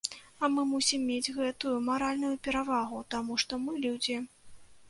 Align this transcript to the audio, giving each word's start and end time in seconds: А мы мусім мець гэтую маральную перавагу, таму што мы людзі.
А 0.45 0.47
мы 0.53 0.63
мусім 0.69 1.03
мець 1.09 1.33
гэтую 1.35 1.75
маральную 1.89 2.33
перавагу, 2.47 3.03
таму 3.15 3.39
што 3.45 3.61
мы 3.67 3.71
людзі. 3.85 4.21